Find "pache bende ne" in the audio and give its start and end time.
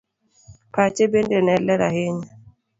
0.73-1.55